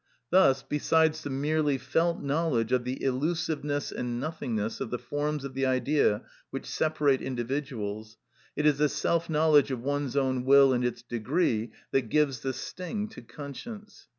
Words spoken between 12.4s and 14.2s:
sting to conscience.